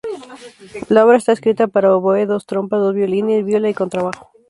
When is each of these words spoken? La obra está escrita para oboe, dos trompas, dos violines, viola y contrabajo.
La 0.89 1.05
obra 1.05 1.17
está 1.17 1.31
escrita 1.31 1.67
para 1.67 1.95
oboe, 1.95 2.25
dos 2.25 2.47
trompas, 2.47 2.79
dos 2.79 2.95
violines, 2.95 3.45
viola 3.45 3.69
y 3.69 3.75
contrabajo. 3.75 4.31